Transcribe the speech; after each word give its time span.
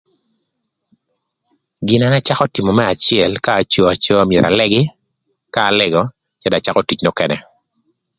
Gin 1.85 1.99
na 2.01 2.05
an 2.09 2.17
acakö 2.19 2.45
tïmö 2.53 2.71
më 2.77 2.83
acël 2.93 3.33
k'aco 3.45 3.81
acoa 3.93 4.27
myero 4.29 4.47
alëgï, 4.49 4.81
ka 5.53 5.61
alëgö 5.71 6.01
cë 6.39 6.47
dong 6.51 6.61
acakö 6.61 6.81
tic 6.89 6.99
nökënë. 7.03 7.37